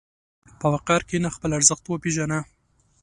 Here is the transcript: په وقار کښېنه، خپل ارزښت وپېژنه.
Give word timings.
په 0.59 0.67
وقار 0.73 1.01
کښېنه، 1.07 1.29
خپل 1.35 1.49
ارزښت 1.57 1.83
وپېژنه. 1.85 2.39